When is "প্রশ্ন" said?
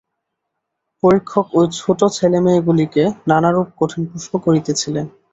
4.09-4.33